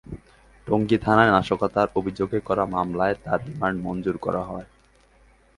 টঙ্গী 0.67 0.97
থানায় 0.97 1.31
নাশকতার 1.31 1.87
অভিযোগে 1.95 2.39
করা 2.39 2.63
মামলায় 2.65 3.15
তাঁর 3.23 3.39
রিমান্ড 3.45 3.77
মঞ্জুর 3.83 4.17
করা 4.17 4.41
হয়। 4.43 4.67